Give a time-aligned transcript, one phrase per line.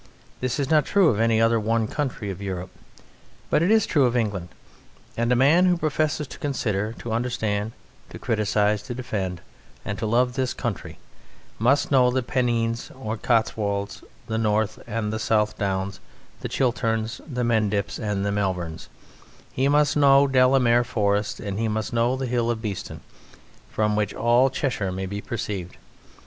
[0.39, 2.71] This is not true of any other one country of Europe,
[3.51, 4.47] but it is true of England,
[5.15, 7.71] and a man who professes to consider, to understand,
[8.09, 9.41] to criticize, to defend,
[9.85, 10.97] and to love this country,
[11.59, 15.99] must know the Pennines, the Cotswolds, the North and the South Downs,
[16.39, 18.87] the Chilterns, the Mendips, and the Malverns;
[19.53, 23.01] he must know Delamere Forest, and he must know the Hill of Beeston,
[23.69, 25.77] from which all Cheshire may be perceived.